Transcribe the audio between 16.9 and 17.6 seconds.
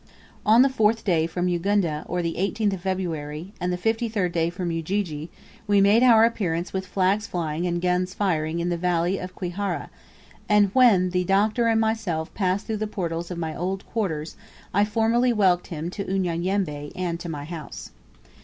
and to my